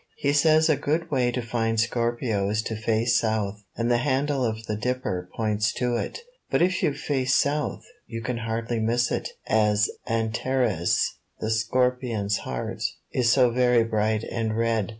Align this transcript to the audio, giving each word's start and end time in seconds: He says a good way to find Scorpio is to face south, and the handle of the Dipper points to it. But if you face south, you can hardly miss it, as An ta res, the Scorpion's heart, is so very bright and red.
He 0.17 0.33
says 0.33 0.67
a 0.67 0.75
good 0.75 1.11
way 1.11 1.29
to 1.31 1.43
find 1.43 1.79
Scorpio 1.79 2.49
is 2.49 2.63
to 2.63 2.75
face 2.75 3.19
south, 3.19 3.63
and 3.77 3.91
the 3.91 3.99
handle 3.99 4.43
of 4.43 4.65
the 4.65 4.75
Dipper 4.75 5.29
points 5.37 5.71
to 5.73 5.95
it. 5.95 6.21
But 6.49 6.63
if 6.63 6.81
you 6.81 6.95
face 6.95 7.35
south, 7.35 7.83
you 8.07 8.23
can 8.23 8.39
hardly 8.39 8.79
miss 8.79 9.11
it, 9.11 9.29
as 9.45 9.91
An 10.07 10.31
ta 10.31 10.49
res, 10.53 11.19
the 11.39 11.51
Scorpion's 11.51 12.37
heart, 12.37 12.81
is 13.11 13.31
so 13.31 13.51
very 13.51 13.83
bright 13.83 14.23
and 14.23 14.57
red. 14.57 14.89